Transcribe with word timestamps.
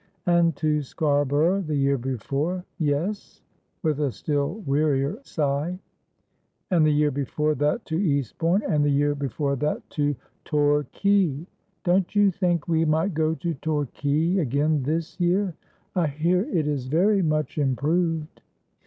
And 0.25 0.55
to 0.55 0.81
Scarborough 0.81 1.61
the 1.61 1.75
year 1.75 1.99
before.'' 1.99 2.65
Yes,' 2.91 3.43
with 3.83 3.99
a 3.99 4.11
still 4.11 4.63
wearier 4.65 5.19
sigh.' 5.21 5.77
And 6.71 6.83
the 6.83 6.91
year 6.91 7.11
before 7.11 7.53
that 7.53 7.85
to 7.85 7.97
Eastbourne; 8.01 8.63
and 8.67 8.83
the 8.83 8.89
year 8.89 9.13
be 9.13 9.27
fore 9.27 9.55
that 9.57 9.87
to 9.91 10.15
Torquay. 10.43 11.45
Don't 11.83 12.15
you 12.15 12.31
think 12.31 12.67
we 12.67 12.83
might 12.83 13.13
go 13.13 13.35
to 13.35 13.53
Torquay 13.53 14.39
again 14.39 14.81
this 14.81 15.19
year? 15.19 15.53
I 15.95 16.07
hear 16.07 16.49
it 16.49 16.65
is 16.67 16.87
very 16.87 17.21
much 17.21 17.59
improved.' 17.59 18.41